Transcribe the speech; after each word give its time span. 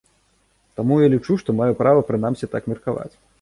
Таму 0.79 0.97
я 1.01 1.09
лічу, 1.15 1.37
што 1.41 1.55
маю 1.59 1.73
права 1.83 2.01
прынамсі 2.09 2.51
так 2.55 2.63
меркаваць. 2.73 3.09